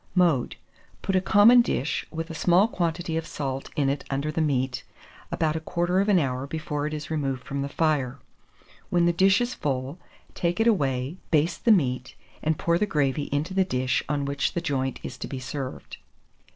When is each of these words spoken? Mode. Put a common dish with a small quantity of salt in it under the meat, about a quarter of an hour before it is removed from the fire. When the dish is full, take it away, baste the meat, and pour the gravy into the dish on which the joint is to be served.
Mode. 0.15 0.55
Put 1.03 1.15
a 1.15 1.21
common 1.21 1.61
dish 1.61 2.07
with 2.09 2.31
a 2.31 2.33
small 2.33 2.67
quantity 2.67 3.17
of 3.17 3.27
salt 3.27 3.69
in 3.75 3.87
it 3.87 4.03
under 4.09 4.31
the 4.31 4.41
meat, 4.41 4.83
about 5.31 5.55
a 5.55 5.59
quarter 5.59 5.99
of 5.99 6.09
an 6.09 6.17
hour 6.17 6.47
before 6.47 6.87
it 6.87 6.93
is 6.95 7.11
removed 7.11 7.43
from 7.43 7.61
the 7.61 7.69
fire. 7.69 8.17
When 8.89 9.05
the 9.05 9.13
dish 9.13 9.41
is 9.41 9.53
full, 9.53 9.99
take 10.33 10.59
it 10.59 10.65
away, 10.65 11.17
baste 11.29 11.65
the 11.65 11.71
meat, 11.71 12.15
and 12.41 12.57
pour 12.57 12.79
the 12.79 12.87
gravy 12.87 13.29
into 13.31 13.53
the 13.53 13.63
dish 13.63 14.03
on 14.09 14.25
which 14.25 14.53
the 14.55 14.59
joint 14.59 14.99
is 15.03 15.19
to 15.19 15.27
be 15.27 15.37
served. 15.39 15.97